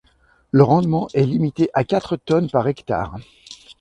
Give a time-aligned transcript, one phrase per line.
[0.49, 3.19] Le rendement est limité à quatre tonnes par hectare.